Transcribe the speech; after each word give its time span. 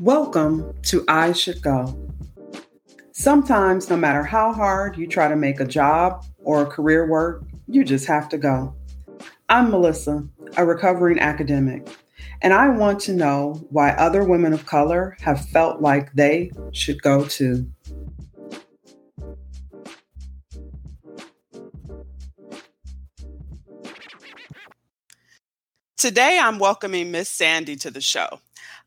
Welcome 0.00 0.74
to 0.86 1.04
I 1.06 1.30
Should 1.30 1.62
Go. 1.62 1.96
Sometimes, 3.12 3.88
no 3.88 3.96
matter 3.96 4.24
how 4.24 4.52
hard 4.52 4.96
you 4.96 5.06
try 5.06 5.28
to 5.28 5.36
make 5.36 5.60
a 5.60 5.64
job 5.64 6.24
or 6.42 6.62
a 6.62 6.66
career 6.66 7.08
work, 7.08 7.44
you 7.68 7.84
just 7.84 8.04
have 8.06 8.28
to 8.30 8.38
go. 8.38 8.74
I'm 9.48 9.70
Melissa, 9.70 10.26
a 10.56 10.66
recovering 10.66 11.20
academic, 11.20 11.86
and 12.42 12.52
I 12.52 12.70
want 12.70 12.98
to 13.02 13.12
know 13.12 13.64
why 13.70 13.90
other 13.90 14.24
women 14.24 14.52
of 14.52 14.66
color 14.66 15.16
have 15.20 15.48
felt 15.50 15.80
like 15.80 16.12
they 16.14 16.50
should 16.72 17.00
go 17.00 17.24
too. 17.26 17.70
Today, 25.96 26.40
I'm 26.42 26.58
welcoming 26.58 27.12
Miss 27.12 27.28
Sandy 27.28 27.76
to 27.76 27.92
the 27.92 28.00
show. 28.00 28.40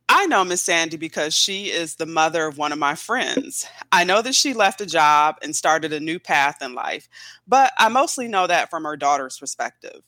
I 0.09 0.25
know 0.27 0.43
Miss 0.45 0.61
Sandy 0.61 0.97
because 0.97 1.33
she 1.33 1.65
is 1.65 1.95
the 1.95 2.05
mother 2.05 2.45
of 2.47 2.57
one 2.57 2.71
of 2.71 2.79
my 2.79 2.95
friends. 2.95 3.67
I 3.91 4.03
know 4.03 4.21
that 4.21 4.35
she 4.35 4.53
left 4.53 4.81
a 4.81 4.85
job 4.85 5.35
and 5.41 5.55
started 5.55 5.91
a 5.91 5.99
new 5.99 6.19
path 6.19 6.61
in 6.61 6.73
life, 6.73 7.09
but 7.47 7.73
I 7.77 7.89
mostly 7.89 8.27
know 8.27 8.47
that 8.47 8.69
from 8.69 8.85
her 8.85 8.95
daughter's 8.95 9.37
perspective. 9.37 10.01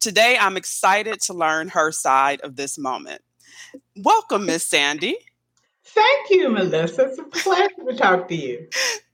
Today, 0.00 0.36
I'm 0.38 0.56
excited 0.56 1.20
to 1.22 1.32
learn 1.32 1.68
her 1.68 1.92
side 1.92 2.40
of 2.42 2.56
this 2.56 2.78
moment. 2.78 3.22
Welcome, 3.96 4.46
Miss 4.46 4.64
Sandy. 4.64 5.16
Thank 5.98 6.30
you, 6.30 6.48
Melissa. 6.48 7.06
It's 7.06 7.18
a 7.18 7.24
pleasure 7.24 7.74
to 7.88 7.96
talk 7.96 8.28
to 8.28 8.34
you. 8.36 8.68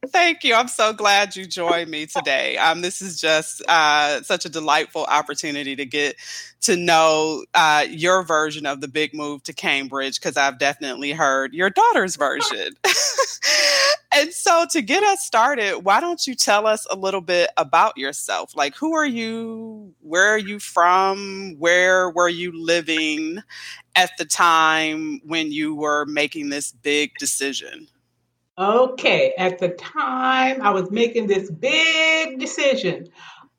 Thank 0.09 0.45
you. 0.45 0.55
I'm 0.55 0.69
so 0.69 0.93
glad 0.93 1.35
you 1.35 1.47
joined 1.47 1.91
me 1.91 2.05
today. 2.05 2.59
Um, 2.59 2.83
this 2.83 3.01
is 3.01 3.19
just 3.19 3.63
uh, 3.69 4.21
such 4.23 4.45
a 4.45 4.51
delightful 4.51 5.05
opportunity 5.05 5.77
to 5.77 5.87
get 5.87 6.17
to 6.63 6.77
know 6.77 7.45
uh, 7.55 7.87
your 7.89 8.23
version 8.23 8.67
of 8.67 8.83
the 8.83 8.89
big 8.89 9.15
move 9.15 9.43
to 9.45 9.55
Cambridge 9.55 10.21
because 10.21 10.37
I've 10.37 10.59
definitely 10.59 11.13
heard 11.13 11.55
your 11.55 11.71
daughter's 11.71 12.17
version. 12.17 12.75
and 14.15 14.33
so, 14.33 14.65
to 14.71 14.81
get 14.81 15.03
us 15.03 15.25
started, 15.25 15.81
why 15.83 16.01
don't 16.01 16.25
you 16.27 16.35
tell 16.35 16.67
us 16.67 16.87
a 16.91 16.97
little 16.97 17.21
bit 17.21 17.51
about 17.57 17.97
yourself? 17.97 18.55
Like, 18.55 18.77
who 18.77 18.95
are 18.95 19.07
you? 19.07 19.93
Where 20.01 20.29
are 20.29 20.39
you 20.39 20.61
from? 20.61 21.57
Where 21.59 22.11
were 22.11 22.29
you 22.29 22.53
living 22.55 23.43
at 23.97 24.11
the 24.17 24.25
time 24.25 25.21
when 25.25 25.51
you 25.51 25.75
were 25.75 26.07
making 26.07 26.51
this 26.51 26.71
big 26.71 27.13
decision? 27.19 27.89
Okay, 28.57 29.35
at 29.37 29.59
the 29.59 29.71
time 29.71 30.63
I 30.63 30.71
was 30.71 30.91
making 30.93 31.27
this 31.27 31.51
big 31.51 32.39
decision. 32.39 33.09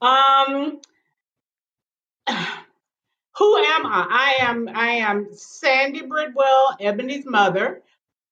Um 0.01 0.79
who 2.29 3.57
am 3.57 3.85
I? 3.85 4.35
I 4.39 4.45
am 4.45 4.69
I 4.73 4.87
am 4.91 5.27
Sandy 5.33 6.03
Bridwell, 6.03 6.77
Ebony's 6.79 7.25
mother, 7.25 7.81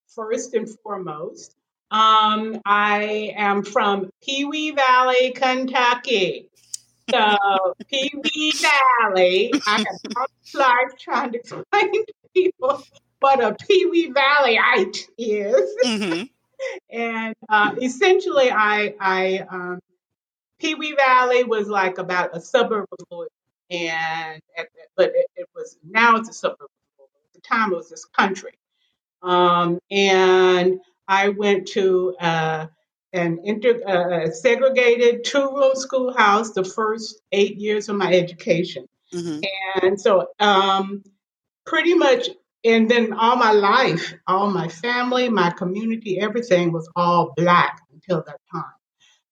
first 0.07 0.53
and 0.53 0.69
foremost. 0.69 1.57
Um, 1.93 2.61
I 2.65 3.33
am 3.37 3.63
from 3.63 4.09
Pewee 4.21 4.71
Valley, 4.71 5.31
Kentucky. 5.31 6.49
So 7.09 7.37
Pewee 7.91 8.51
Valley, 9.01 9.53
I 9.67 9.77
have 9.77 9.87
all 10.17 10.27
life 10.55 10.97
trying 10.99 11.33
to 11.33 11.39
explain 11.39 11.65
to 11.71 12.13
people 12.33 12.83
what 13.19 13.43
a 13.43 13.53
Pewee 13.53 14.11
Valleyite 14.11 15.07
is. 15.17 15.75
Mm-hmm 15.85 16.23
and 16.89 17.35
uh, 17.49 17.75
essentially, 17.81 18.51
I, 18.51 18.93
I 18.99 19.45
um, 19.49 19.79
Pewee 20.59 20.95
Valley 20.95 21.43
was 21.43 21.67
like 21.67 21.97
about 21.97 22.35
a 22.35 22.41
suburb 22.41 22.87
of 22.91 23.05
Louisville, 23.11 23.29
and 23.69 24.41
at, 24.57 24.67
but 24.95 25.11
it, 25.15 25.27
it, 25.35 25.47
was 25.55 25.77
now 25.87 26.17
it's 26.17 26.29
a 26.29 26.33
suburb 26.33 26.61
of 26.61 26.69
Louisville. 26.99 27.19
At 27.27 27.33
the 27.33 27.41
time, 27.41 27.73
it 27.73 27.75
was 27.75 27.89
this 27.89 28.05
country, 28.05 28.53
um, 29.21 29.79
and 29.89 30.79
I 31.07 31.29
went 31.29 31.67
to 31.69 32.15
uh, 32.19 32.67
an 33.11 33.39
inter, 33.43 33.81
uh, 33.85 34.31
segregated 34.31 35.23
two-room 35.23 35.75
schoolhouse 35.75 36.51
the 36.51 36.63
first 36.63 37.21
eight 37.31 37.57
years 37.57 37.89
of 37.89 37.95
my 37.95 38.13
education, 38.13 38.87
mm-hmm. 39.13 39.41
and 39.83 39.99
so 39.99 40.27
um, 40.39 41.03
pretty 41.65 41.93
much 41.93 42.29
and 42.63 42.89
then 42.89 43.13
all 43.13 43.35
my 43.35 43.51
life, 43.51 44.13
all 44.25 44.49
my 44.49 44.67
family, 44.67 45.29
my 45.29 45.49
community, 45.49 46.19
everything 46.19 46.71
was 46.71 46.89
all 46.95 47.33
black 47.35 47.81
until 47.91 48.23
that 48.25 48.39
time. 48.51 48.63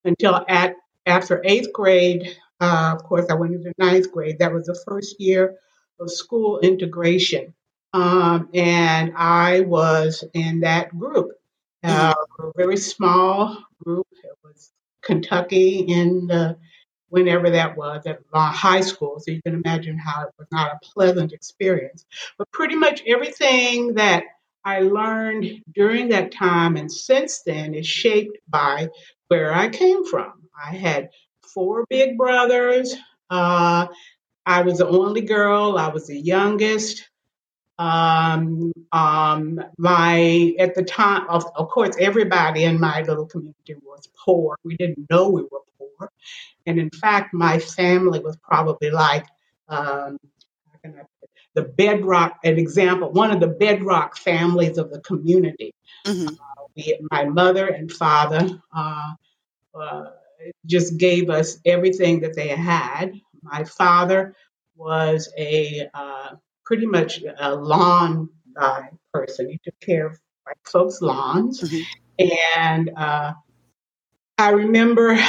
Until 0.03 0.44
at 0.47 0.75
after 1.06 1.41
eighth 1.45 1.72
grade, 1.72 2.35
uh, 2.59 2.94
of 2.95 3.03
course, 3.03 3.28
I 3.29 3.35
went 3.35 3.56
into 3.56 3.74
ninth 3.78 4.12
grade. 4.12 4.40
That 4.40 4.53
was 4.53 4.66
the 4.66 4.79
first 4.88 5.19
year 5.19 5.56
of 6.00 6.12
school 6.12 6.59
integration, 6.59 7.53
um, 7.94 8.50
and 8.53 9.13
I 9.16 9.62
was 9.62 10.24
in 10.34 10.62
that 10.62 10.97
group. 10.97 11.31
Uh, 11.84 12.14
mm-hmm. 12.14 12.47
a 12.47 12.52
very 12.56 12.78
small 12.78 13.58
group. 13.84 14.08
It 14.24 14.38
was 14.44 14.72
Kentucky 15.02 15.80
in 15.80 16.28
the 16.28 16.58
whenever 17.09 17.50
that 17.50 17.75
was 17.75 18.06
at 18.06 18.19
high 18.34 18.81
school. 18.81 19.19
So 19.19 19.31
you 19.31 19.42
can 19.42 19.53
imagine 19.53 19.97
how 19.97 20.24
it 20.24 20.30
was 20.40 20.47
not 20.52 20.72
a 20.72 20.80
pleasant 20.81 21.34
experience. 21.34 22.06
But 22.38 22.50
pretty 22.52 22.75
much 22.75 23.03
everything 23.06 23.96
that 23.96 24.24
I 24.64 24.80
learned 24.80 25.62
during 25.74 26.09
that 26.09 26.31
time 26.31 26.78
and 26.78 26.92
since 26.92 27.42
then 27.42 27.74
is 27.74 27.86
shaped 27.86 28.38
by 28.48 28.90
where 29.28 29.53
I 29.53 29.69
came 29.69 30.06
from. 30.06 30.34
I 30.58 30.74
had 30.75 31.09
four 31.53 31.86
big 31.90 32.18
brothers. 32.18 32.96
Uh, 33.30 33.88
I 34.46 34.62
was 34.62 34.78
the 34.78 34.88
only 34.88 35.22
girl. 35.22 35.78
I 35.78 35.90
was 35.90 36.08
the 36.08 36.19
youngest. 36.19 37.09
Um, 37.77 38.73
um, 38.91 39.59
my 39.77 40.53
at 40.59 40.75
the 40.75 40.83
time, 40.83 41.27
of, 41.29 41.45
of 41.55 41.69
course, 41.69 41.95
everybody 41.99 42.63
in 42.63 42.79
my 42.79 43.01
little 43.01 43.25
community 43.25 43.75
was 43.83 44.07
poor. 44.23 44.57
We 44.63 44.75
didn't 44.77 45.09
know 45.09 45.29
we 45.29 45.43
were 45.43 45.61
poor, 45.79 46.11
and 46.67 46.79
in 46.79 46.89
fact, 46.91 47.33
my 47.33 47.57
family 47.57 48.19
was 48.19 48.37
probably 48.37 48.91
like 48.91 49.25
um, 49.67 50.17
the 51.53 51.63
bedrock, 51.63 52.39
an 52.43 52.57
example, 52.57 53.11
one 53.11 53.31
of 53.31 53.39
the 53.39 53.47
bedrock 53.47 54.17
families 54.17 54.77
of 54.77 54.91
the 54.91 54.99
community. 54.99 55.73
Mm-hmm. 56.05 56.27
Uh, 56.27 56.63
we, 56.75 56.97
my 57.11 57.25
mother 57.25 57.67
and 57.67 57.91
father 57.91 58.61
uh, 58.75 59.13
uh, 59.75 60.03
just 60.65 60.97
gave 60.97 61.29
us 61.29 61.57
everything 61.65 62.21
that 62.21 62.35
they 62.35 62.49
had. 62.49 63.13
My 63.41 63.63
father 63.63 64.35
was 64.75 65.31
a 65.38 65.89
uh, 65.93 66.35
pretty 66.71 66.85
much 66.85 67.21
a 67.37 67.53
lawn 67.53 68.29
guy 68.55 68.89
person. 69.13 69.49
He 69.49 69.59
took 69.61 69.77
care 69.81 70.05
of 70.05 70.17
like 70.45 70.55
folks' 70.65 71.01
lawns, 71.01 71.59
mm-hmm. 71.59 72.27
and 72.57 72.91
uh, 72.95 73.33
I 74.37 74.51
remember 74.51 75.19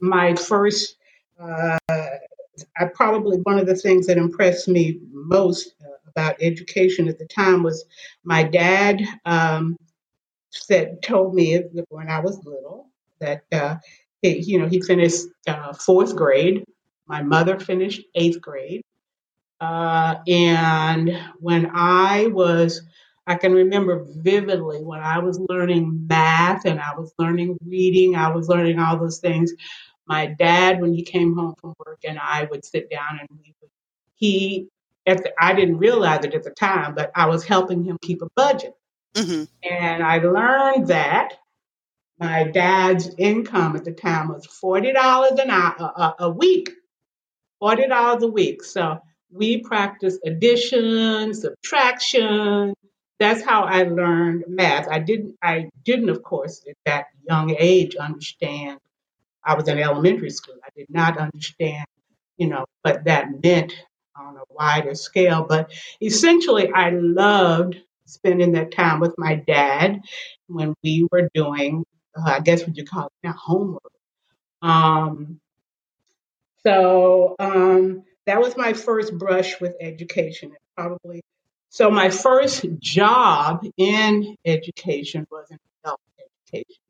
my 0.00 0.36
first, 0.36 0.98
uh, 1.40 1.78
I 1.90 2.84
probably 2.94 3.38
one 3.38 3.58
of 3.58 3.66
the 3.66 3.74
things 3.74 4.06
that 4.06 4.18
impressed 4.18 4.68
me 4.68 5.00
most 5.10 5.74
uh, 5.84 5.88
about 6.06 6.36
education 6.40 7.08
at 7.08 7.18
the 7.18 7.26
time 7.26 7.64
was 7.64 7.84
my 8.22 8.44
dad 8.44 9.02
um, 9.24 9.76
said 10.50 11.02
told 11.02 11.34
me 11.34 11.60
when 11.88 12.08
I 12.08 12.20
was 12.20 12.36
little 12.44 12.86
that 13.18 13.42
uh, 13.50 13.78
he, 14.20 14.38
you 14.42 14.60
know 14.60 14.68
he 14.68 14.80
finished 14.80 15.24
uh, 15.48 15.72
fourth 15.72 16.14
grade. 16.14 16.62
My 17.08 17.20
mother 17.20 17.58
finished 17.58 18.02
eighth 18.14 18.40
grade, 18.40 18.82
uh, 19.62 20.16
and 20.26 21.18
when 21.38 21.70
I 21.72 22.26
was 22.26 22.82
I 23.26 23.36
can 23.36 23.52
remember 23.52 24.04
vividly 24.08 24.82
when 24.82 25.00
I 25.00 25.20
was 25.20 25.38
learning 25.48 26.06
math 26.08 26.64
and 26.64 26.80
I 26.80 26.94
was 26.96 27.14
learning 27.18 27.56
reading, 27.64 28.16
I 28.16 28.28
was 28.30 28.48
learning 28.48 28.80
all 28.80 28.98
those 28.98 29.18
things 29.18 29.52
my 30.06 30.26
dad 30.26 30.80
when 30.80 30.92
he 30.92 31.02
came 31.02 31.34
home 31.34 31.54
from 31.60 31.74
work 31.86 32.00
and 32.04 32.18
I 32.18 32.48
would 32.50 32.64
sit 32.64 32.90
down 32.90 33.18
and 33.20 33.28
we 33.30 33.54
would 33.60 33.70
he 34.14 34.68
at 35.06 35.22
the, 35.22 35.32
I 35.40 35.52
didn't 35.52 35.78
realize 35.78 36.24
it 36.24 36.34
at 36.34 36.44
the 36.44 36.50
time, 36.50 36.94
but 36.94 37.10
I 37.16 37.26
was 37.26 37.44
helping 37.44 37.82
him 37.84 37.98
keep 38.02 38.22
a 38.22 38.28
budget. 38.36 38.74
Mm-hmm. 39.14 39.44
And 39.68 40.02
I 40.02 40.18
learned 40.18 40.88
that 40.88 41.34
my 42.20 42.44
dad's 42.44 43.10
income 43.18 43.74
at 43.74 43.84
the 43.84 43.92
time 43.92 44.28
was 44.28 44.46
forty 44.46 44.92
dollars 44.92 45.38
an 45.38 45.50
hour 45.50 45.74
a, 45.78 46.14
a 46.20 46.30
week, 46.30 46.70
forty 47.58 47.86
dollars 47.88 48.22
a 48.22 48.28
week. 48.28 48.62
So 48.62 49.00
we 49.32 49.62
practiced 49.62 50.20
addition, 50.26 51.34
subtraction. 51.34 52.74
That's 53.20 53.42
how 53.42 53.64
I 53.64 53.84
learned 53.84 54.44
math. 54.48 54.88
I 54.88 54.98
didn't. 54.98 55.36
I 55.42 55.70
didn't, 55.84 56.10
of 56.10 56.22
course, 56.22 56.64
at 56.68 56.76
that 56.86 57.06
young 57.28 57.54
age, 57.58 57.96
understand 57.96 58.78
I 59.44 59.54
was 59.54 59.68
in 59.68 59.78
elementary 59.78 60.30
school. 60.30 60.56
I 60.64 60.68
did 60.76 60.88
not 60.90 61.18
understand, 61.18 61.86
you 62.36 62.48
know, 62.48 62.66
what 62.82 63.04
that 63.04 63.28
meant 63.42 63.74
on 64.16 64.36
a 64.36 64.42
wider 64.50 64.94
scale. 64.94 65.44
But 65.48 65.72
essentially, 66.00 66.70
I 66.72 66.90
loved 66.90 67.76
spending 68.06 68.52
that 68.52 68.72
time 68.72 69.00
with 69.00 69.14
my 69.18 69.36
dad 69.36 70.00
when 70.48 70.74
we 70.82 71.08
were 71.10 71.28
doing, 71.34 71.84
uh, 72.16 72.30
I 72.30 72.40
guess 72.40 72.66
what 72.66 72.76
you 72.76 72.84
call 72.84 73.06
it 73.06 73.12
now, 73.26 73.32
homework. 73.32 73.82
Um, 74.62 75.40
so 76.64 77.34
um, 77.38 78.04
that 78.26 78.40
was 78.40 78.56
my 78.56 78.72
first 78.72 79.16
brush 79.16 79.60
with 79.60 79.74
education. 79.80 80.52
Probably 80.76 81.22
so 81.72 81.90
my 81.90 82.10
first 82.10 82.66
job 82.80 83.64
in 83.78 84.36
education 84.44 85.26
was 85.30 85.46
in 85.50 85.58
adult 85.82 86.00
education. 86.46 86.82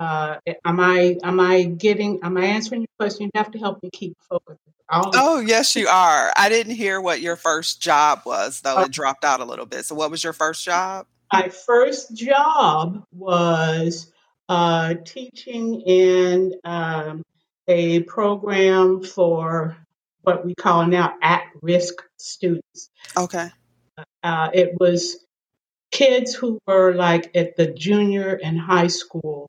Uh, 0.00 0.36
am 0.64 0.80
I 0.80 1.16
am 1.22 1.38
I 1.38 1.64
getting 1.64 2.20
am 2.22 2.36
I 2.36 2.46
answering 2.46 2.82
your 2.82 2.88
question? 2.98 3.26
You 3.26 3.30
have 3.34 3.50
to 3.52 3.58
help 3.58 3.82
me 3.82 3.90
keep 3.92 4.16
focused. 4.28 4.60
Oh 4.88 5.40
yes, 5.40 5.74
you 5.76 5.88
are. 5.88 6.32
I 6.36 6.48
didn't 6.48 6.76
hear 6.76 7.00
what 7.00 7.20
your 7.20 7.36
first 7.36 7.82
job 7.82 8.22
was, 8.24 8.60
though. 8.60 8.80
It 8.80 8.92
dropped 8.92 9.24
out 9.24 9.40
a 9.40 9.44
little 9.44 9.66
bit. 9.66 9.84
So, 9.84 9.94
what 9.94 10.10
was 10.10 10.22
your 10.22 10.32
first 10.32 10.64
job? 10.64 11.06
My 11.32 11.48
first 11.48 12.14
job 12.16 13.04
was 13.12 14.10
uh, 14.48 14.94
teaching 15.04 15.80
in 15.82 16.54
um, 16.64 17.22
a 17.66 18.00
program 18.04 19.02
for 19.02 19.76
what 20.26 20.44
we 20.44 20.54
call 20.56 20.84
now 20.86 21.14
at-risk 21.22 22.02
students. 22.18 22.90
Okay. 23.16 23.48
Uh, 24.24 24.50
it 24.52 24.72
was 24.80 25.24
kids 25.92 26.34
who 26.34 26.58
were 26.66 26.94
like 26.94 27.30
at 27.36 27.56
the 27.56 27.68
junior 27.68 28.40
and 28.42 28.58
high 28.58 28.88
school 28.88 29.48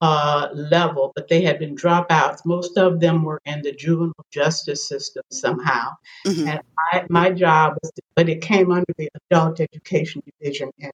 uh, 0.00 0.48
level, 0.54 1.12
but 1.14 1.28
they 1.28 1.42
had 1.42 1.58
been 1.58 1.76
dropouts. 1.76 2.44
Most 2.46 2.78
of 2.78 3.00
them 3.00 3.22
were 3.22 3.40
in 3.44 3.60
the 3.60 3.72
juvenile 3.72 4.26
justice 4.32 4.88
system 4.88 5.22
somehow. 5.30 5.90
Mm-hmm. 6.26 6.48
And 6.48 6.60
I, 6.92 7.04
my 7.10 7.30
job 7.30 7.74
was, 7.82 7.92
to, 7.92 8.02
but 8.16 8.30
it 8.30 8.40
came 8.40 8.72
under 8.72 8.92
the 8.96 9.10
adult 9.30 9.60
education 9.60 10.22
division 10.40 10.70
in 10.78 10.90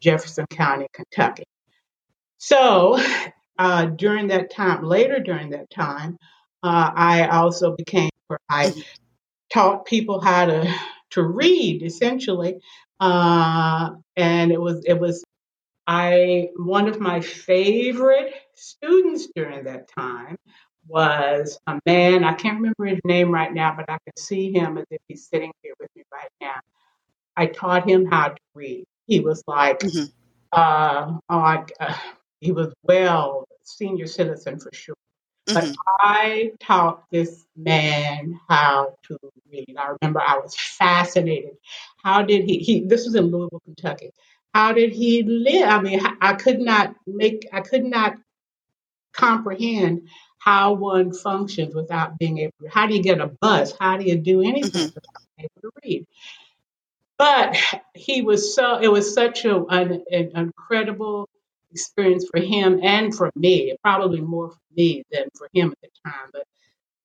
Jefferson 0.00 0.46
County, 0.50 0.86
Kentucky. 0.92 1.44
So 2.36 3.00
uh, 3.58 3.86
during 3.86 4.28
that 4.28 4.50
time, 4.50 4.84
later 4.84 5.18
during 5.18 5.50
that 5.50 5.70
time, 5.70 6.18
uh, 6.62 6.90
I 6.94 7.28
also 7.28 7.74
became, 7.74 8.10
I 8.48 8.66
mm-hmm. 8.66 8.80
taught 9.52 9.86
people 9.86 10.20
how 10.20 10.46
to 10.46 10.74
to 11.10 11.22
read 11.22 11.82
essentially, 11.82 12.60
uh, 13.00 13.90
and 14.16 14.52
it 14.52 14.60
was 14.60 14.84
it 14.84 14.98
was 14.98 15.24
I 15.86 16.48
one 16.56 16.88
of 16.88 17.00
my 17.00 17.20
favorite 17.20 18.34
students 18.54 19.28
during 19.34 19.64
that 19.64 19.88
time 19.88 20.36
was 20.88 21.58
a 21.66 21.78
man. 21.86 22.24
I 22.24 22.34
can't 22.34 22.56
remember 22.56 22.86
his 22.86 23.00
name 23.04 23.30
right 23.30 23.52
now, 23.52 23.74
but 23.76 23.86
I 23.88 23.98
can 24.04 24.16
see 24.16 24.52
him 24.52 24.78
as 24.78 24.84
if 24.90 25.00
he's 25.08 25.28
sitting 25.28 25.52
here 25.62 25.74
with 25.80 25.90
me 25.96 26.02
right 26.12 26.30
now. 26.40 26.60
I 27.36 27.46
taught 27.46 27.88
him 27.88 28.06
how 28.06 28.28
to 28.28 28.36
read. 28.54 28.84
He 29.06 29.20
was 29.20 29.42
like, 29.46 29.80
mm-hmm. 29.80 30.04
uh, 30.52 31.18
oh, 31.28 31.38
I, 31.38 31.64
uh, 31.78 31.94
he 32.40 32.52
was 32.52 32.72
well 32.82 33.46
senior 33.62 34.06
citizen 34.06 34.58
for 34.58 34.70
sure. 34.72 34.94
But 35.46 35.64
mm-hmm. 35.64 35.72
I 36.00 36.52
taught 36.58 37.04
this 37.10 37.44
man 37.56 38.40
how 38.48 38.94
to 39.04 39.18
read. 39.50 39.76
I 39.78 39.94
remember 40.00 40.20
I 40.20 40.38
was 40.38 40.56
fascinated. 40.56 41.56
How 42.02 42.22
did 42.22 42.44
he? 42.44 42.58
He 42.58 42.80
this 42.80 43.04
was 43.04 43.14
in 43.14 43.26
Louisville, 43.26 43.62
Kentucky. 43.64 44.10
How 44.52 44.72
did 44.72 44.92
he 44.92 45.22
live? 45.22 45.68
I 45.68 45.80
mean, 45.80 46.00
I 46.20 46.34
could 46.34 46.60
not 46.60 46.96
make. 47.06 47.46
I 47.52 47.60
could 47.60 47.84
not 47.84 48.16
comprehend 49.12 50.08
how 50.38 50.74
one 50.74 51.12
functions 51.12 51.74
without 51.74 52.18
being 52.18 52.38
able. 52.38 52.52
to 52.62 52.68
How 52.68 52.86
do 52.86 52.94
you 52.94 53.02
get 53.02 53.20
a 53.20 53.26
bus? 53.26 53.72
How 53.78 53.96
do 53.96 54.04
you 54.04 54.16
do 54.16 54.42
anything 54.42 54.88
mm-hmm. 54.88 54.94
without 54.94 55.22
being 55.36 55.48
able 55.50 55.62
to 55.62 55.70
read? 55.84 56.06
But 57.18 57.56
he 57.94 58.22
was 58.22 58.54
so. 58.54 58.78
It 58.78 58.88
was 58.88 59.14
such 59.14 59.44
a, 59.44 59.64
an, 59.66 60.04
an 60.10 60.32
incredible 60.34 61.28
experience 61.76 62.26
for 62.30 62.40
him 62.40 62.80
and 62.82 63.14
for 63.14 63.30
me, 63.36 63.76
probably 63.82 64.20
more 64.20 64.50
for 64.50 64.58
me 64.74 65.04
than 65.12 65.28
for 65.36 65.48
him 65.52 65.72
at 65.72 65.78
the 65.82 66.10
time. 66.10 66.30
But 66.32 66.44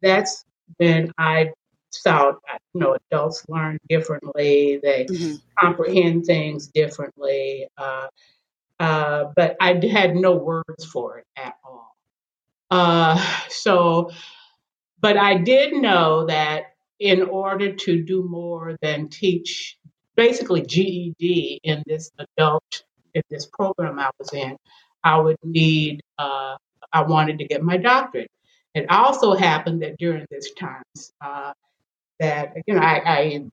that's 0.02 0.46
when 0.78 1.12
I 1.18 1.52
saw, 1.90 2.34
you 2.74 2.80
know, 2.80 2.98
adults 3.12 3.46
learn 3.50 3.78
differently, 3.90 4.80
they 4.82 5.06
mm-hmm. 5.06 5.36
comprehend 5.60 6.26
things 6.26 6.68
differently. 6.68 7.68
Uh, 7.78 8.08
uh, 8.80 9.26
but 9.36 9.58
I 9.60 9.80
had 9.92 10.16
no 10.16 10.38
words 10.38 10.86
for 10.86 11.20
it 11.20 11.26
at 11.36 11.56
all. 11.66 11.96
Uh, 12.72 13.22
so, 13.50 14.10
but 15.02 15.18
I 15.18 15.36
did 15.36 15.74
know 15.74 16.26
that 16.28 16.74
in 17.00 17.24
order 17.24 17.74
to 17.74 18.04
do 18.04 18.24
more 18.24 18.78
than 18.82 19.10
teach 19.10 19.78
basically 20.16 20.62
GED 20.62 21.60
in 21.64 21.84
this 21.86 22.12
adult 22.18 22.84
in 23.14 23.24
this 23.30 23.46
program 23.46 24.00
I 24.00 24.10
was 24.20 24.34
in, 24.34 24.58
I 25.04 25.20
would 25.20 25.38
need, 25.44 26.02
uh, 26.18 26.58
I 26.94 27.04
wanted 27.04 27.40
to 27.40 27.46
get 27.46 27.64
my 27.64 27.78
doctorate. 27.78 28.30
It 28.74 28.90
also 28.90 29.34
happened 29.34 29.82
that 29.82 29.98
during 29.98 30.26
this 30.30 30.54
time, 30.54 30.84
uh, 31.20 31.54
that, 32.20 32.54
you 32.68 32.76
know, 32.76 32.82
I, 32.82 33.02
I, 33.06 33.46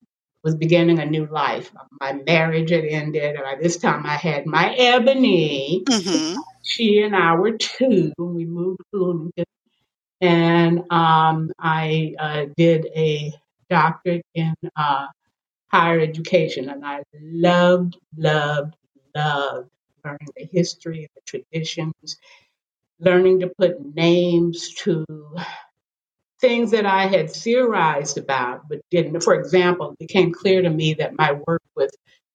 was 0.44 0.54
beginning 0.54 0.98
a 0.98 1.04
new 1.04 1.26
life. 1.26 1.72
My 2.00 2.12
marriage 2.12 2.70
had 2.70 2.84
ended. 2.84 3.34
And 3.36 3.42
by 3.42 3.56
this 3.60 3.76
time, 3.76 4.06
I 4.06 4.16
had 4.16 4.46
my 4.46 4.74
Ebony. 4.74 5.82
Mm-hmm. 5.84 6.40
She 6.62 7.02
and 7.02 7.16
I 7.16 7.34
were 7.34 7.56
two 7.56 8.12
when 8.16 8.34
we 8.34 8.44
moved 8.44 8.78
to 8.78 8.84
Bloomington. 8.92 9.44
And 10.20 10.80
um, 10.90 11.50
I 11.58 12.14
uh, 12.18 12.46
did 12.56 12.86
a 12.94 13.32
doctorate 13.68 14.24
in 14.34 14.54
uh, 14.76 15.06
higher 15.70 16.00
education. 16.00 16.68
And 16.68 16.84
I 16.84 17.02
loved, 17.20 17.98
loved, 18.16 18.74
loved 19.18 19.70
learning 20.04 20.28
the 20.36 20.48
history, 20.52 21.00
and 21.00 21.08
the 21.14 21.20
traditions, 21.24 22.18
learning 23.00 23.40
to 23.40 23.48
put 23.58 23.94
names 23.94 24.74
to 24.74 25.04
things 26.40 26.70
that 26.70 26.86
I 26.86 27.06
had 27.06 27.30
theorized 27.30 28.16
about 28.18 28.68
but 28.68 28.80
didn't. 28.90 29.20
For 29.22 29.34
example, 29.34 29.90
it 29.92 29.98
became 29.98 30.32
clear 30.32 30.62
to 30.62 30.70
me 30.70 30.94
that 30.94 31.18
my 31.18 31.32
work 31.46 31.62
with 31.74 31.90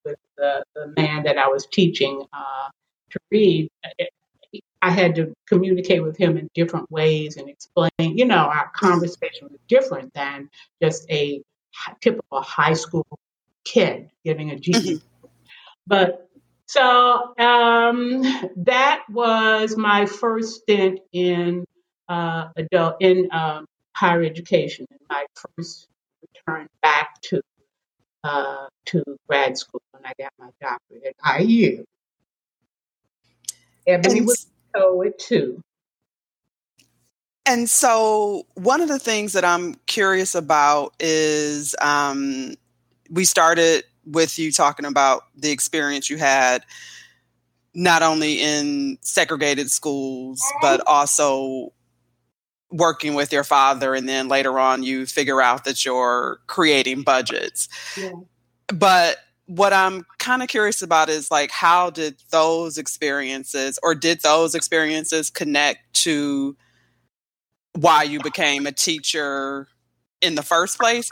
with 0.05 0.17
the, 0.37 0.63
the 0.75 0.93
man 0.97 1.23
that 1.23 1.37
I 1.37 1.47
was 1.47 1.65
teaching 1.71 2.23
uh, 2.33 2.69
to 3.11 3.19
read, 3.31 3.69
it, 3.97 4.09
I 4.81 4.89
had 4.89 5.15
to 5.15 5.33
communicate 5.47 6.03
with 6.03 6.17
him 6.17 6.37
in 6.37 6.49
different 6.53 6.91
ways 6.91 7.37
and 7.37 7.47
explain. 7.47 7.89
You 7.99 8.25
know, 8.25 8.35
our 8.35 8.69
conversation 8.75 9.47
was 9.49 9.59
different 9.69 10.13
than 10.13 10.49
just 10.81 11.09
a 11.09 11.41
typical 12.01 12.41
high 12.41 12.73
school 12.73 13.07
kid 13.63 14.09
giving 14.25 14.51
a. 14.51 14.55
Mm-hmm. 14.55 15.27
But 15.87 16.29
so 16.73 17.35
um, 17.37 18.23
that 18.55 19.03
was 19.07 19.77
my 19.77 20.07
first 20.07 20.61
stint 20.61 21.01
in 21.11 21.65
uh, 22.09 22.47
adult 22.55 22.95
in 22.99 23.29
um, 23.31 23.65
higher 23.95 24.23
education, 24.23 24.87
and 24.89 24.99
my 25.07 25.23
first 25.35 25.87
return 26.21 26.67
back 26.81 27.21
to 27.21 27.41
uh, 28.23 28.65
to 28.85 29.03
grad 29.29 29.55
school 29.55 29.83
when 29.91 30.03
I 30.03 30.13
got 30.19 30.31
my 30.39 30.49
doctorate 30.59 31.15
at 31.23 31.41
IU. 31.41 31.83
Ebony 33.85 34.17
and, 34.17 34.25
was 34.25 34.47
a 34.73 34.79
poet 34.79 35.19
too. 35.19 35.61
And 37.45 37.69
so, 37.69 38.47
one 38.55 38.81
of 38.81 38.87
the 38.87 38.97
things 38.97 39.33
that 39.33 39.45
I'm 39.45 39.75
curious 39.85 40.33
about 40.33 40.95
is 40.99 41.75
um, 41.79 42.55
we 43.11 43.25
started 43.25 43.83
with 44.05 44.37
you 44.37 44.51
talking 44.51 44.85
about 44.85 45.23
the 45.35 45.51
experience 45.51 46.09
you 46.09 46.17
had 46.17 46.65
not 47.73 48.03
only 48.03 48.41
in 48.41 48.97
segregated 49.01 49.69
schools 49.71 50.39
mm-hmm. 50.41 50.57
but 50.61 50.85
also 50.87 51.73
working 52.71 53.13
with 53.13 53.31
your 53.31 53.43
father 53.43 53.93
and 53.93 54.09
then 54.09 54.27
later 54.27 54.59
on 54.59 54.83
you 54.83 55.05
figure 55.05 55.41
out 55.41 55.63
that 55.63 55.85
you're 55.85 56.39
creating 56.47 57.03
budgets. 57.03 57.69
Yeah. 57.97 58.11
but 58.67 59.17
what 59.45 59.73
i'm 59.73 60.05
kind 60.19 60.41
of 60.41 60.47
curious 60.47 60.81
about 60.81 61.09
is 61.09 61.29
like 61.29 61.51
how 61.51 61.89
did 61.89 62.15
those 62.31 62.77
experiences 62.77 63.77
or 63.83 63.93
did 63.93 64.21
those 64.21 64.55
experiences 64.55 65.29
connect 65.29 65.93
to 65.93 66.55
why 67.73 68.03
you 68.03 68.19
became 68.21 68.65
a 68.65 68.71
teacher 68.71 69.67
in 70.21 70.35
the 70.35 70.43
first 70.43 70.79
place? 70.79 71.09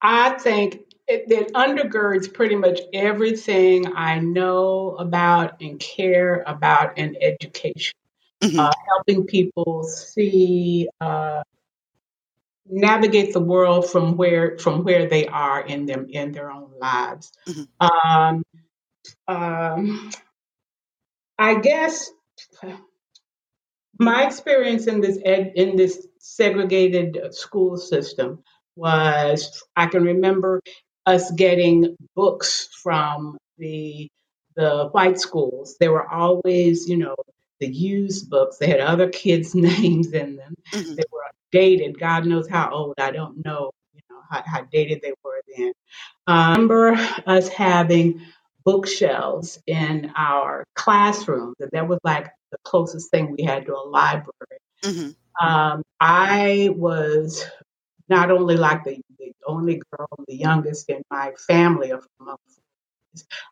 I 0.00 0.30
think 0.30 0.80
it, 1.08 1.30
it 1.30 1.52
undergirds 1.54 2.32
pretty 2.32 2.54
much 2.54 2.80
everything 2.92 3.94
I 3.94 4.18
know 4.18 4.96
about 4.98 5.60
and 5.60 5.80
care 5.80 6.44
about 6.46 6.98
in 6.98 7.16
education. 7.20 7.94
Mm-hmm. 8.42 8.60
Uh, 8.60 8.70
helping 8.88 9.26
people 9.26 9.82
see, 9.82 10.88
uh, 11.00 11.42
navigate 12.70 13.32
the 13.32 13.40
world 13.40 13.90
from 13.90 14.16
where 14.16 14.58
from 14.58 14.84
where 14.84 15.08
they 15.08 15.26
are 15.26 15.60
in 15.60 15.86
them 15.86 16.06
in 16.10 16.32
their 16.32 16.50
own 16.50 16.70
lives. 16.78 17.32
Mm-hmm. 17.48 17.86
Um, 17.86 18.44
um, 19.26 20.10
I 21.38 21.54
guess 21.54 22.10
my 23.98 24.26
experience 24.26 24.86
in 24.86 25.00
this 25.00 25.18
ed, 25.24 25.52
in 25.56 25.76
this 25.76 26.06
segregated 26.18 27.34
school 27.34 27.76
system 27.76 28.44
was 28.76 29.62
I 29.74 29.86
can 29.86 30.04
remember 30.04 30.60
us 31.08 31.30
getting 31.30 31.96
books 32.14 32.68
from 32.82 33.38
the 33.56 34.08
the 34.56 34.88
white 34.92 35.18
schools. 35.18 35.76
They 35.78 35.88
were 35.88 36.06
always, 36.08 36.88
you 36.88 36.96
know, 36.96 37.14
the 37.60 37.68
used 37.68 38.28
books. 38.28 38.58
They 38.58 38.66
had 38.66 38.80
other 38.80 39.08
kids' 39.08 39.54
names 39.70 40.12
in 40.12 40.36
them. 40.36 40.54
Mm-hmm. 40.72 40.94
They 40.96 41.04
were 41.10 41.22
dated. 41.50 41.98
God 41.98 42.26
knows 42.26 42.48
how 42.48 42.70
old. 42.70 42.94
I 42.98 43.10
don't 43.10 43.44
know, 43.44 43.70
you 43.94 44.02
know, 44.10 44.20
how, 44.30 44.42
how 44.44 44.62
dated 44.70 45.00
they 45.00 45.14
were 45.24 45.40
then. 45.56 45.72
I 46.26 46.52
remember 46.52 46.94
us 47.26 47.48
having 47.48 48.20
bookshelves 48.64 49.58
in 49.66 50.12
our 50.14 50.64
classroom. 50.74 51.54
That 51.58 51.72
that 51.72 51.88
was 51.88 52.00
like 52.04 52.26
the 52.50 52.58
closest 52.64 53.10
thing 53.10 53.34
we 53.34 53.44
had 53.44 53.64
to 53.66 53.74
a 53.74 53.88
library. 53.88 54.60
Mm-hmm. 54.84 55.46
Um, 55.46 55.82
I 56.00 56.70
was 56.76 57.44
not 58.08 58.30
only 58.30 58.56
like 58.56 58.84
the 58.84 59.00
only 59.48 59.82
girl, 59.90 60.08
the 60.26 60.36
youngest 60.36 60.88
in 60.88 61.02
my 61.10 61.32
family 61.46 61.90
of 61.90 62.06
among 62.20 62.36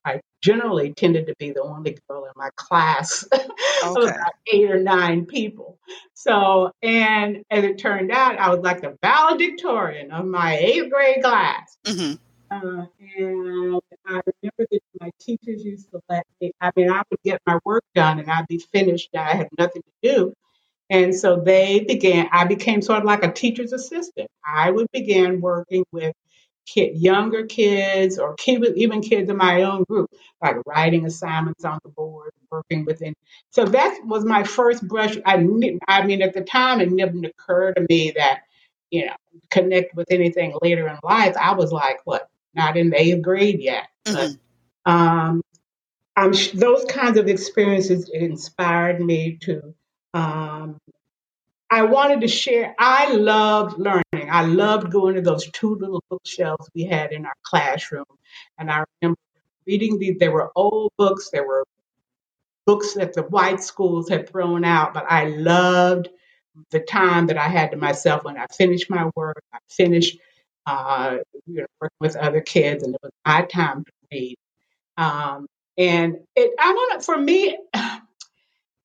I 0.05 0.21
generally 0.43 0.93
tended 0.93 1.27
to 1.27 1.35
be 1.39 1.51
the 1.51 1.63
only 1.63 1.99
girl 2.09 2.25
in 2.25 2.33
my 2.37 2.51
class 2.57 3.27
okay. 3.35 3.49
of 3.85 3.97
about 3.97 4.33
eight 4.53 4.71
or 4.71 4.79
nine 4.79 5.27
people. 5.27 5.79
So, 6.15 6.71
and 6.83 7.43
as 7.51 7.65
it 7.65 7.79
turned 7.79 8.13
out, 8.13 8.39
I 8.39 8.51
was 8.51 8.61
like 8.61 8.81
the 8.81 8.97
valedictorian 9.03 10.13
of 10.13 10.27
my 10.27 10.57
eighth 10.57 10.91
grade 10.91 11.23
class. 11.23 11.77
Mm-hmm. 11.85 12.15
Uh, 12.49 12.87
and 13.19 13.81
I 14.07 14.21
remember 14.43 14.69
that 14.71 14.81
my 15.01 15.11
teachers 15.21 15.65
used 15.65 15.91
to 15.91 16.01
let 16.09 16.25
me, 16.41 16.53
I 16.61 16.71
mean, 16.77 16.91
I 16.91 17.03
would 17.11 17.21
get 17.25 17.41
my 17.47 17.59
work 17.65 17.83
done 17.95 18.21
and 18.21 18.31
I'd 18.31 18.47
be 18.47 18.59
finished. 18.59 19.11
I 19.17 19.35
had 19.35 19.49
nothing 19.59 19.83
to 19.83 20.09
do. 20.09 20.33
And 20.89 21.15
so 21.15 21.41
they 21.41 21.81
began, 21.81 22.29
I 22.31 22.45
became 22.45 22.81
sort 22.81 23.01
of 23.01 23.05
like 23.05 23.25
a 23.25 23.33
teacher's 23.33 23.73
assistant. 23.73 24.29
I 24.45 24.71
would 24.71 24.87
begin 24.93 25.41
working 25.41 25.85
with 25.91 26.15
kid, 26.65 26.97
younger 26.97 27.47
kids 27.47 28.19
or 28.19 28.35
kid, 28.35 28.65
even 28.77 29.01
kids 29.01 29.29
in 29.31 29.37
my 29.37 29.63
own 29.63 29.85
group, 29.85 30.11
like 30.43 30.57
writing 30.67 31.05
assignments 31.05 31.65
on 31.65 31.79
the 31.83 31.91
board, 31.91 32.31
working 32.51 32.85
within. 32.85 33.15
So 33.51 33.65
that 33.65 34.01
was 34.05 34.25
my 34.25 34.45
first 34.45 34.87
brush. 34.87 35.17
I, 35.25 35.35
I 35.89 36.07
mean, 36.07 36.23
at 36.23 36.35
the 36.35 36.43
time, 36.43 36.81
it 36.81 36.97
didn't 36.97 37.25
occur 37.25 37.73
to 37.73 37.87
me 37.89 38.13
that, 38.17 38.43
you 38.91 39.07
know, 39.07 39.17
connect 39.51 39.95
with 39.97 40.11
anything 40.11 40.55
later 40.63 40.87
in 40.87 40.99
life. 41.03 41.37
I 41.37 41.55
was 41.55 41.73
like, 41.73 41.99
what, 42.05 42.29
not 42.55 42.77
in 42.77 42.91
the 42.91 43.01
eighth 43.01 43.23
grade 43.23 43.61
yet. 43.61 43.89
Mm-hmm. 44.05 44.35
But, 44.85 44.93
um, 44.93 45.43
I'm, 46.17 46.33
those 46.55 46.85
kinds 46.85 47.19
of 47.19 47.27
experiences 47.27 48.09
inspired 48.09 49.01
me 49.01 49.39
to 49.43 49.75
um, 50.17 50.79
I 51.69 51.83
wanted 51.83 52.23
to 52.23 52.29
share. 52.29 52.75
I 52.79 53.13
loved 53.13 53.79
learning. 53.79 54.31
I 54.31 54.43
loved 54.43 54.91
going 54.91 55.17
to 55.17 55.21
those 55.21 55.51
two 55.51 55.75
little 55.75 56.03
bookshelves 56.09 56.71
we 56.75 56.85
had 56.85 57.13
in 57.13 57.27
our 57.27 57.35
classroom. 57.43 58.05
And 58.59 58.71
I 58.71 58.85
remember 59.03 59.19
reading 59.67 59.99
these. 59.99 60.17
There 60.19 60.33
were 60.33 60.53
old 60.57 60.93
books, 60.97 61.29
there 61.31 61.47
were 61.47 61.65
books 62.65 62.95
that 62.95 63.13
the 63.13 63.25
white 63.25 63.63
schools 63.63 64.09
had 64.09 64.29
thrown 64.29 64.65
out, 64.65 64.95
but 64.95 65.05
I 65.09 65.27
loved 65.29 66.09
the 66.71 66.81
time 66.81 67.27
that 67.27 67.37
I 67.37 67.49
had 67.49 67.73
to 67.73 67.77
myself 67.77 68.25
when 68.25 68.39
I 68.39 68.47
finished 68.47 68.89
my 68.89 69.11
work. 69.15 69.43
I 69.53 69.59
finished 69.69 70.19
uh, 70.67 71.19
you 71.47 71.61
know, 71.61 71.67
working 71.81 71.97
with 72.01 72.17
other 72.17 72.41
kids, 72.41 72.83
and 72.83 72.95
it 72.95 73.01
was 73.03 73.13
my 73.27 73.43
time 73.43 73.85
to 73.85 73.93
read. 74.11 74.37
Um, 74.97 75.47
and 75.77 76.17
it, 76.35 76.53
I 76.59 76.73
don't 76.73 76.95
know, 76.95 77.01
for 77.01 77.19
me, 77.19 77.59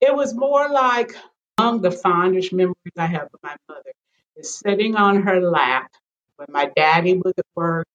it 0.02 0.16
was 0.16 0.34
more 0.36 0.70
like 0.70 1.16
among 1.58 1.82
the 1.82 1.92
fondest 1.92 2.54
memories 2.54 2.76
I 2.98 3.06
have 3.08 3.24
of 3.34 3.40
my 3.44 3.56
mother 3.70 3.92
is 4.36 4.56
sitting 4.56 4.96
on 4.96 5.22
her 5.24 5.42
lap 5.42 5.92
when 6.38 6.48
my 6.52 6.72
daddy 6.76 7.18
was 7.18 7.34
at 7.38 7.46
work. 7.56 7.88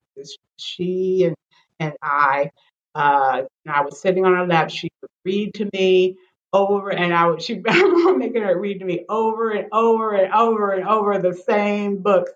She 0.59 1.25
and, 1.25 1.37
and 1.81 1.95
I, 2.03 2.51
uh, 2.95 3.43
and 3.65 3.75
I 3.75 3.83
was 3.83 4.01
sitting 4.01 4.25
on 4.25 4.35
her 4.35 4.47
lap. 4.47 4.71
She 4.71 4.91
would 5.03 5.11
read 5.25 5.55
to 5.55 5.69
me 5.75 6.17
over, 6.53 6.91
and 6.91 7.13
I 7.13 7.27
would. 7.29 7.43
She 7.43 7.57
making 8.17 8.43
her 8.43 8.59
read 8.59 8.79
to 8.81 8.87
me 8.87 9.05
over 9.11 9.51
and 9.51 9.69
over 9.73 10.15
and 10.15 10.33
over 10.33 10.73
and 10.73 10.89
over 10.89 11.19
the 11.19 11.35
same 11.35 11.99
books 11.99 12.33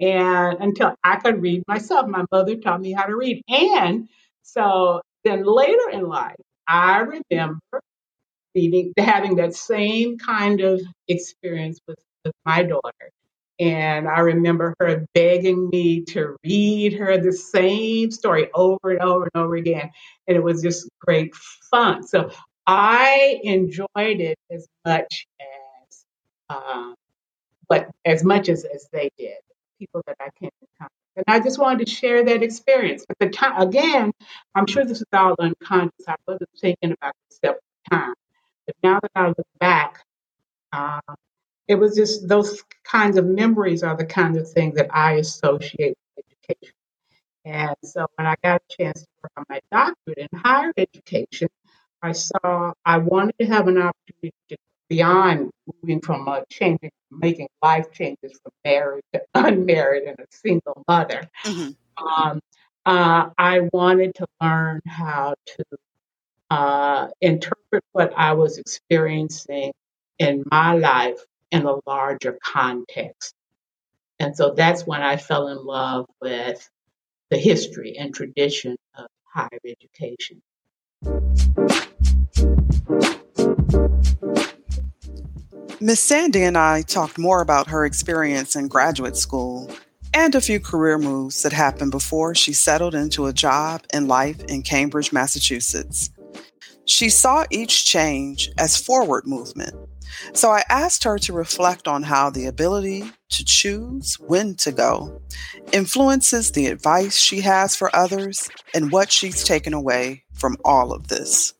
and 0.00 0.58
until 0.60 0.94
I 1.02 1.16
could 1.16 1.42
read 1.42 1.64
myself. 1.66 2.08
My 2.08 2.24
mother 2.30 2.56
taught 2.56 2.80
me 2.80 2.92
how 2.92 3.06
to 3.06 3.16
read, 3.16 3.42
and 3.48 4.08
so 4.42 5.00
then 5.24 5.44
later 5.44 5.90
in 5.92 6.08
life, 6.08 6.36
I 6.68 6.98
remember 7.00 7.60
reading, 8.54 8.92
having 8.98 9.36
that 9.36 9.54
same 9.54 10.18
kind 10.18 10.60
of 10.60 10.80
experience 11.08 11.80
with, 11.86 11.98
with 12.24 12.34
my 12.44 12.62
daughter. 12.62 13.10
And 13.60 14.08
I 14.08 14.20
remember 14.20 14.74
her 14.80 15.06
begging 15.14 15.68
me 15.68 16.02
to 16.06 16.36
read 16.44 16.94
her 16.94 17.18
the 17.18 17.32
same 17.32 18.10
story 18.10 18.50
over 18.52 18.90
and 18.90 19.00
over 19.00 19.24
and 19.32 19.42
over 19.42 19.54
again. 19.54 19.90
And 20.26 20.36
it 20.36 20.42
was 20.42 20.62
just 20.62 20.88
great 21.00 21.34
fun. 21.70 22.02
So 22.02 22.30
I 22.66 23.40
enjoyed 23.44 23.86
it 23.96 24.38
as 24.50 24.66
much 24.84 25.26
as, 25.40 26.04
um, 26.48 26.94
but 27.68 27.90
as 28.04 28.24
much 28.24 28.48
as, 28.48 28.64
as 28.64 28.88
they 28.92 29.10
did, 29.16 29.36
people 29.78 30.02
that 30.06 30.16
I 30.20 30.30
came 30.40 30.50
in 30.60 30.68
contact 30.78 30.94
and 31.16 31.24
I 31.28 31.40
just 31.40 31.58
wanted 31.58 31.86
to 31.86 31.92
share 31.92 32.24
that 32.24 32.42
experience. 32.42 33.04
At 33.08 33.18
the 33.20 33.28
time, 33.28 33.60
again, 33.60 34.12
I'm 34.54 34.66
sure 34.66 34.84
this 34.84 35.00
is 35.00 35.06
all 35.12 35.36
unconscious. 35.38 36.08
I 36.08 36.16
wasn't 36.26 36.50
thinking 36.60 36.92
about 36.92 37.14
this 37.28 37.38
at 37.44 37.56
the 37.56 37.96
time. 37.96 38.14
But 38.66 38.76
now 38.82 39.00
that 39.00 39.10
I 39.14 39.28
look 39.28 39.46
back, 39.58 40.00
uh, 40.72 41.00
it 41.68 41.76
was 41.76 41.94
just 41.94 42.28
those 42.28 42.62
kinds 42.84 43.16
of 43.16 43.26
memories 43.26 43.82
are 43.82 43.96
the 43.96 44.04
kind 44.04 44.36
of 44.36 44.50
things 44.50 44.76
that 44.76 44.88
I 44.94 45.14
associate 45.14 45.96
with 46.16 46.24
education. 46.26 46.74
And 47.44 47.76
so 47.82 48.06
when 48.16 48.26
I 48.26 48.36
got 48.42 48.62
a 48.62 48.76
chance 48.76 49.02
to 49.02 49.06
work 49.22 49.32
on 49.36 49.44
my 49.48 49.60
doctorate 49.70 50.18
in 50.18 50.38
higher 50.38 50.72
education, 50.76 51.48
I 52.02 52.12
saw 52.12 52.72
I 52.84 52.98
wanted 52.98 53.34
to 53.40 53.46
have 53.46 53.68
an 53.68 53.78
opportunity 53.78 54.34
to 54.50 54.56
beyond 54.88 55.50
moving 55.82 56.00
from 56.00 56.28
a 56.28 56.44
changing, 56.50 56.90
making 57.10 57.48
life 57.62 57.90
changes 57.92 58.38
from 58.42 58.52
married 58.64 59.02
to 59.12 59.22
unmarried 59.34 60.04
and 60.04 60.18
a 60.18 60.26
single 60.30 60.84
mother. 60.86 61.22
Mm-hmm. 61.44 62.06
Um, 62.06 62.40
uh, 62.86 63.30
I 63.38 63.60
wanted 63.72 64.14
to 64.16 64.26
learn 64.42 64.80
how 64.86 65.34
to 65.46 65.64
uh, 66.54 67.08
interpret 67.20 67.82
what 67.90 68.12
I 68.16 68.34
was 68.34 68.58
experiencing 68.58 69.72
in 70.20 70.44
my 70.52 70.74
life 70.74 71.18
in 71.50 71.66
a 71.66 71.80
larger 71.84 72.38
context. 72.44 73.34
And 74.20 74.36
so 74.36 74.54
that's 74.54 74.86
when 74.86 75.02
I 75.02 75.16
fell 75.16 75.48
in 75.48 75.64
love 75.64 76.06
with 76.22 76.70
the 77.30 77.38
history 77.38 77.96
and 77.98 78.14
tradition 78.14 78.76
of 78.96 79.06
higher 79.24 79.48
education. 79.66 80.42
Miss 85.80 85.98
Sandy 85.98 86.44
and 86.44 86.56
I 86.56 86.82
talked 86.82 87.18
more 87.18 87.40
about 87.40 87.66
her 87.66 87.84
experience 87.84 88.54
in 88.54 88.68
graduate 88.68 89.16
school 89.16 89.68
and 90.14 90.36
a 90.36 90.40
few 90.40 90.60
career 90.60 90.98
moves 90.98 91.42
that 91.42 91.52
happened 91.52 91.90
before 91.90 92.36
she 92.36 92.52
settled 92.52 92.94
into 92.94 93.26
a 93.26 93.32
job 93.32 93.82
and 93.92 94.06
life 94.06 94.40
in 94.44 94.62
Cambridge, 94.62 95.12
Massachusetts. 95.12 96.10
She 96.86 97.08
saw 97.08 97.44
each 97.50 97.86
change 97.86 98.50
as 98.58 98.76
forward 98.76 99.26
movement. 99.26 99.74
So 100.34 100.50
I 100.50 100.62
asked 100.68 101.04
her 101.04 101.18
to 101.20 101.32
reflect 101.32 101.88
on 101.88 102.02
how 102.02 102.28
the 102.30 102.46
ability 102.46 103.10
to 103.30 103.44
choose 103.44 104.18
when 104.20 104.54
to 104.56 104.70
go 104.70 105.20
influences 105.72 106.52
the 106.52 106.66
advice 106.66 107.16
she 107.16 107.40
has 107.40 107.74
for 107.74 107.94
others 107.96 108.48
and 108.74 108.92
what 108.92 109.10
she's 109.10 109.44
taken 109.44 109.72
away 109.72 110.24
from 110.34 110.56
all 110.64 110.92
of 110.92 111.08
this. 111.08 111.54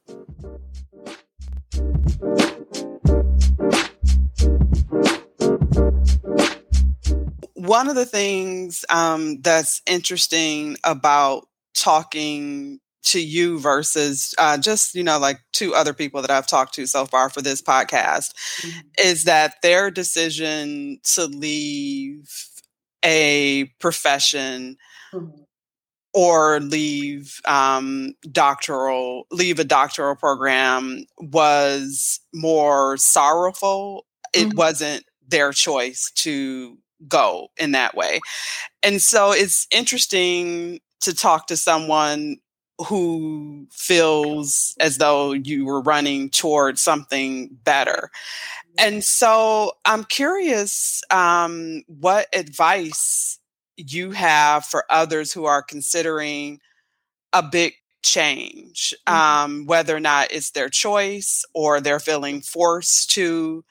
One 7.54 7.88
of 7.88 7.94
the 7.94 8.06
things 8.06 8.84
um, 8.90 9.40
that's 9.40 9.80
interesting 9.86 10.76
about 10.84 11.48
talking 11.74 12.78
to 13.04 13.20
you 13.20 13.58
versus 13.58 14.34
uh, 14.38 14.58
just 14.58 14.94
you 14.94 15.02
know 15.02 15.18
like 15.18 15.40
two 15.52 15.75
other 15.75 15.94
people 15.94 16.20
that 16.23 16.30
I've 16.30 16.46
talked 16.46 16.75
to 16.75 16.87
so 16.87 17.06
far 17.06 17.30
for 17.30 17.42
this 17.42 17.62
podcast 17.62 18.32
mm-hmm. 18.61 18.80
is 18.99 19.25
that 19.25 19.56
their 19.62 19.90
decision 19.90 20.99
to 21.14 21.26
leave 21.26 22.28
a 23.04 23.64
profession 23.78 24.76
mm-hmm. 25.12 25.42
or 26.14 26.61
leave 26.61 27.40
um, 27.44 28.14
doctoral 28.32 29.26
leave 29.30 29.58
a 29.58 29.64
doctoral 29.64 30.16
program 30.16 31.04
was 31.18 32.20
more 32.32 32.96
sorrowful. 32.96 34.06
Mm-hmm. 34.34 34.49
It 34.49 34.56
wasn't 34.56 35.04
their 35.28 35.52
choice 35.52 36.11
to 36.16 36.78
go 37.06 37.49
in 37.58 37.73
that 37.73 37.94
way. 37.94 38.20
And 38.82 39.00
so 39.00 39.32
it's 39.32 39.66
interesting 39.70 40.80
to 41.00 41.14
talk 41.14 41.46
to 41.49 41.56
someone 41.56 42.37
who 42.78 43.66
feels 43.70 44.74
as 44.80 44.98
though 44.98 45.32
you 45.32 45.64
were 45.64 45.80
running 45.80 46.30
towards 46.30 46.80
something 46.80 47.56
better. 47.64 48.10
And 48.78 49.04
so 49.04 49.72
I'm 49.84 50.04
curious 50.04 51.02
um, 51.10 51.82
what 51.86 52.26
advice 52.34 53.38
you 53.76 54.10
have 54.12 54.64
for 54.64 54.84
others 54.90 55.32
who 55.32 55.44
are 55.44 55.62
considering 55.62 56.60
a 57.32 57.42
big 57.42 57.74
change, 58.02 58.94
mm-hmm. 59.06 59.14
um, 59.14 59.66
whether 59.66 59.96
or 59.96 60.00
not 60.00 60.32
it's 60.32 60.50
their 60.50 60.68
choice 60.68 61.44
or 61.54 61.80
they're 61.80 62.00
feeling 62.00 62.40
forced 62.40 63.10
to. 63.12 63.64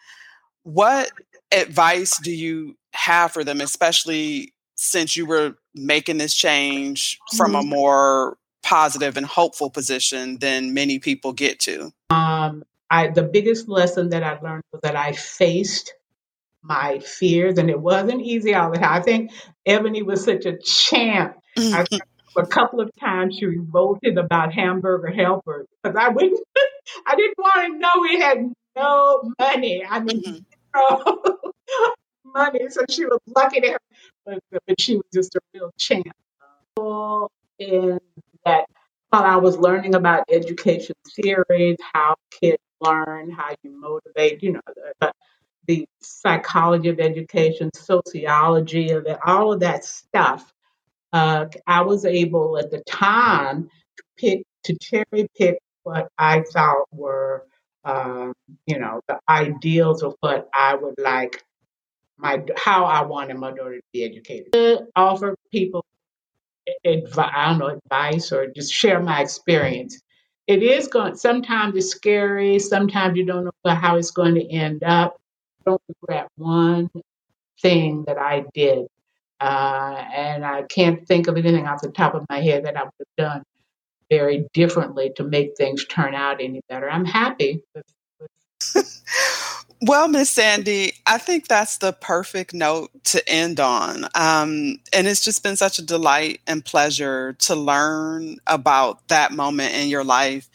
What 0.63 1.11
advice 1.51 2.17
do 2.19 2.31
you 2.31 2.77
have 2.93 3.31
for 3.31 3.43
them, 3.43 3.61
especially 3.61 4.53
since 4.75 5.15
you 5.15 5.25
were 5.25 5.55
making 5.75 6.17
this 6.17 6.33
change 6.33 7.19
from 7.35 7.55
a 7.55 7.59
mm-hmm. 7.59 7.69
more 7.69 8.37
positive 8.63 9.17
and 9.17 9.25
hopeful 9.25 9.69
position 9.69 10.39
than 10.39 10.73
many 10.73 10.97
people 10.97 11.33
get 11.33 11.59
to? 11.59 11.91
Um, 12.09 12.63
I, 12.89 13.09
the 13.09 13.23
biggest 13.23 13.67
lesson 13.67 14.09
that 14.09 14.23
I 14.23 14.39
learned 14.39 14.63
was 14.71 14.81
that 14.81 14.95
I 14.95 15.11
faced 15.11 15.93
my 16.63 16.99
fears, 16.99 17.57
and 17.57 17.69
it 17.69 17.79
wasn't 17.79 18.21
easy 18.21 18.55
all 18.55 18.71
the 18.71 18.77
time. 18.77 18.93
I 18.93 19.01
think 19.01 19.31
Ebony 19.65 20.01
was 20.01 20.23
such 20.23 20.45
a 20.45 20.57
champ. 20.57 21.37
I, 21.57 21.85
a 22.37 22.45
couple 22.45 22.79
of 22.79 22.89
times 22.99 23.37
she 23.37 23.45
revolted 23.45 24.17
about 24.17 24.53
hamburger 24.53 25.11
helper 25.11 25.65
because 25.81 25.95
I 25.99 26.09
wouldn't, 26.09 26.39
I 27.07 27.15
didn't 27.15 27.37
want 27.37 27.73
to 27.73 27.79
know 27.79 27.89
we 28.01 28.19
had 28.19 28.53
no 28.75 29.33
money. 29.39 29.83
I 29.87 29.99
mean, 29.99 30.45
mm-hmm. 30.75 31.79
money, 32.33 32.69
so 32.69 32.81
she 32.89 33.05
was 33.05 33.19
lucky 33.35 33.61
to 33.61 33.71
have, 33.71 33.81
but, 34.25 34.39
but 34.51 34.79
she 34.81 34.95
was 34.95 35.05
just 35.13 35.35
a 35.35 35.39
real 35.53 35.71
champ. 35.77 36.07
And 37.59 37.99
that 38.45 38.65
while 39.09 39.23
I 39.23 39.35
was 39.37 39.57
learning 39.57 39.95
about 39.95 40.25
education 40.31 40.95
theories, 41.15 41.77
how 41.93 42.15
kids 42.31 42.61
learn, 42.81 43.29
how 43.31 43.55
you 43.63 43.79
motivate, 43.79 44.41
you 44.41 44.53
know, 44.53 44.61
the, 44.99 45.11
the 45.67 45.87
psychology 46.01 46.89
of 46.89 46.99
education, 46.99 47.69
sociology 47.75 48.89
of 48.89 49.05
it, 49.05 49.17
all 49.25 49.53
of 49.53 49.59
that 49.61 49.85
stuff. 49.85 50.51
Uh, 51.11 51.45
I 51.67 51.81
was 51.81 52.05
able 52.05 52.57
at 52.57 52.71
the 52.71 52.81
time 52.87 53.69
to 53.97 54.03
pick 54.17 54.43
to 54.63 54.75
cherry 54.81 55.27
pick 55.37 55.59
what 55.83 56.07
I 56.17 56.43
thought 56.51 56.85
were, 56.91 57.45
um, 57.83 58.33
you 58.65 58.79
know, 58.79 59.01
the 59.07 59.19
ideals 59.29 60.01
of 60.01 60.15
what 60.21 60.49
I 60.53 60.75
would 60.75 60.95
like 60.97 61.43
my 62.17 62.41
how 62.57 62.85
I 62.85 63.01
wanted 63.03 63.37
my 63.37 63.51
daughter 63.51 63.75
to 63.75 63.83
be 63.91 64.03
educated. 64.03 64.53
To 64.53 64.87
offer 64.95 65.35
people 65.51 65.85
advice, 66.85 67.31
I 67.33 67.49
don't 67.49 67.59
know, 67.59 67.79
advice 67.83 68.31
or 68.31 68.47
just 68.47 68.73
share 68.73 68.99
my 69.01 69.21
experience. 69.21 70.01
It 70.47 70.61
is 70.61 70.87
going. 70.87 71.15
Sometimes 71.15 71.75
it's 71.75 71.89
scary. 71.89 72.59
Sometimes 72.59 73.17
you 73.17 73.25
don't 73.25 73.45
know 73.45 73.75
how 73.75 73.95
it's 73.95 74.11
going 74.11 74.35
to 74.35 74.49
end 74.51 74.83
up. 74.83 75.19
I 75.61 75.71
don't 75.71 75.81
regret 75.87 76.27
one 76.35 76.89
thing 77.61 78.03
that 78.07 78.17
I 78.17 78.45
did, 78.53 78.87
uh, 79.39 80.03
and 80.13 80.45
I 80.45 80.63
can't 80.63 81.07
think 81.07 81.27
of 81.27 81.37
anything 81.37 81.65
off 81.65 81.81
the 81.81 81.89
top 81.89 82.13
of 82.13 82.25
my 82.29 82.41
head 82.41 82.65
that 82.65 82.75
I 82.75 82.83
would 82.83 82.91
have 82.99 83.15
done 83.17 83.43
very 84.09 84.47
differently 84.53 85.11
to 85.15 85.23
make 85.23 85.55
things 85.57 85.85
turn 85.85 86.13
out 86.13 86.41
any 86.41 86.61
better. 86.69 86.89
I'm 86.89 87.05
happy 87.05 87.61
with, 87.73 87.85
with 88.19 89.62
Well, 89.81 90.07
Miss 90.07 90.29
Sandy, 90.31 90.93
I 91.05 91.17
think 91.17 91.47
that's 91.47 91.77
the 91.77 91.93
perfect 91.93 92.53
note 92.53 92.89
to 93.05 93.27
end 93.29 93.59
on. 93.59 94.05
Um, 94.15 94.79
and 94.93 95.07
it's 95.07 95.23
just 95.23 95.43
been 95.43 95.57
such 95.57 95.77
a 95.77 95.85
delight 95.85 96.39
and 96.47 96.63
pleasure 96.63 97.33
to 97.39 97.55
learn 97.55 98.37
about 98.47 99.07
that 99.09 99.33
moment 99.33 99.73
in 99.75 99.89
your 99.89 100.03
life 100.05 100.49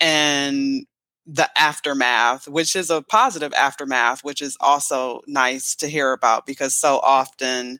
and 0.00 0.86
the 1.26 1.48
aftermath, 1.60 2.48
which 2.48 2.74
is 2.74 2.88
a 2.88 3.02
positive 3.02 3.52
aftermath, 3.52 4.24
which 4.24 4.40
is 4.40 4.56
also 4.60 5.20
nice 5.26 5.74
to 5.76 5.88
hear 5.88 6.12
about 6.12 6.46
because 6.46 6.74
so 6.74 7.00
often 7.02 7.78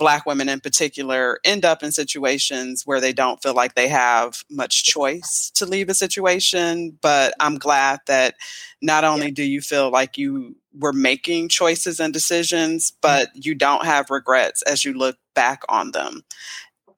Black 0.00 0.24
women 0.24 0.48
in 0.48 0.60
particular 0.60 1.38
end 1.44 1.64
up 1.64 1.82
in 1.82 1.92
situations 1.92 2.84
where 2.86 3.00
they 3.00 3.12
don't 3.12 3.42
feel 3.42 3.52
like 3.52 3.74
they 3.74 3.86
have 3.86 4.42
much 4.50 4.82
choice 4.82 5.52
to 5.54 5.66
leave 5.66 5.90
a 5.90 5.94
situation. 5.94 6.98
But 7.02 7.34
I'm 7.38 7.58
glad 7.58 8.00
that 8.06 8.34
not 8.80 9.04
only 9.04 9.30
do 9.30 9.44
you 9.44 9.60
feel 9.60 9.90
like 9.90 10.16
you 10.16 10.56
were 10.72 10.94
making 10.94 11.50
choices 11.50 12.00
and 12.00 12.14
decisions, 12.14 12.92
but 13.02 13.28
you 13.34 13.54
don't 13.54 13.84
have 13.84 14.08
regrets 14.08 14.62
as 14.62 14.86
you 14.86 14.94
look 14.94 15.18
back 15.34 15.62
on 15.68 15.92
them. 15.92 16.24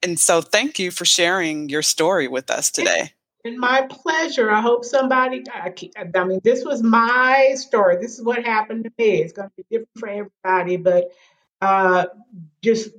And 0.03 0.19
so, 0.19 0.41
thank 0.41 0.79
you 0.79 0.93
for 0.93 1.05
sharing 1.05 1.69
your 1.69 1.83
story 1.83 2.29
with 2.29 2.51
us 2.51 2.71
today. 2.71 3.13
And 3.45 3.59
my 3.59 3.89
pleasure. 3.91 4.49
I 4.51 4.61
hope 4.61 4.85
somebody, 4.85 5.43
I, 5.53 5.75
I 6.15 6.25
mean, 6.25 6.41
this 6.45 6.65
was 6.65 6.85
my 6.85 7.55
story. 7.57 7.97
This 8.01 8.17
is 8.17 8.25
what 8.25 8.45
happened 8.45 8.85
to 8.85 8.93
me. 8.97 9.23
It's 9.23 9.33
going 9.33 9.49
to 9.49 9.55
be 9.57 9.65
different 9.69 9.99
for 9.99 10.09
everybody, 10.09 10.77
but 10.77 11.11
uh, 11.63 12.07
just 12.61 12.91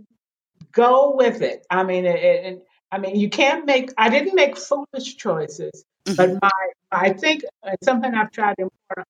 go 0.71 1.13
with 1.15 1.41
it. 1.41 1.65
I 1.69 1.83
mean, 1.83 2.05
and 2.05 2.61
I 2.91 2.97
mean, 2.97 3.17
you 3.17 3.29
can't 3.29 3.65
make. 3.65 3.91
I 3.97 4.09
didn't 4.09 4.35
make 4.35 4.57
foolish 4.57 5.17
choices, 5.17 5.83
mm-hmm. 6.05 6.15
but 6.15 6.41
my, 6.41 6.49
I 6.91 7.13
think 7.13 7.43
something 7.83 8.13
I've 8.13 8.31
tried 8.31 8.55
to 8.55 8.63
impart 8.63 9.07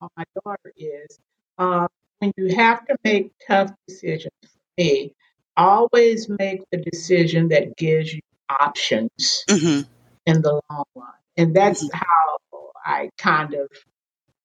on 0.00 0.08
my 0.16 0.24
daughter 0.44 0.72
is 0.76 1.18
uh, 1.58 1.88
when 2.18 2.32
you 2.36 2.54
have 2.54 2.84
to 2.86 2.96
make 3.02 3.32
tough 3.48 3.72
decisions. 3.88 4.34
For 4.42 4.58
me, 4.76 5.14
always 5.56 6.28
make 6.28 6.62
the 6.70 6.78
decision 6.78 7.48
that 7.48 7.76
gives 7.76 8.12
you 8.12 8.20
options 8.48 9.44
mm-hmm. 9.48 9.88
in 10.26 10.42
the 10.42 10.60
long 10.70 10.84
run, 10.94 11.08
and 11.38 11.56
that's 11.56 11.82
mm-hmm. 11.82 11.96
how 11.96 12.70
I 12.84 13.08
kind 13.16 13.54
of 13.54 13.68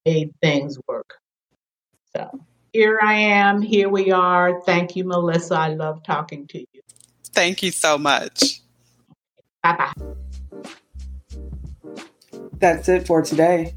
made 0.06 0.32
things 0.42 0.80
work. 0.88 1.16
So 2.16 2.40
here 2.76 3.00
I 3.02 3.14
am. 3.14 3.62
Here 3.62 3.88
we 3.88 4.12
are. 4.12 4.60
Thank 4.66 4.98
you, 4.98 5.06
Melissa. 5.06 5.56
I 5.56 5.70
love 5.70 6.04
talking 6.04 6.46
to 6.48 6.60
you. 6.60 6.82
Thank 7.32 7.64
you 7.64 7.72
so 7.72 7.98
much. 7.98 8.60
Bye 9.64 9.78
bye. 9.78 9.94
That's 12.60 12.90
it 12.90 13.08
for 13.08 13.22
today. 13.22 13.76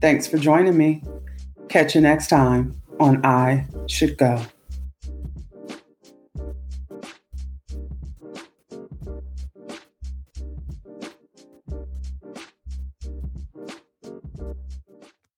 Thanks 0.00 0.26
for 0.26 0.38
joining 0.38 0.78
me. 0.78 1.02
Catch 1.68 1.94
you 1.94 2.00
next 2.00 2.28
time 2.28 2.80
on 2.98 3.22
I 3.24 3.66
Should 3.86 4.16
Go. 4.16 4.42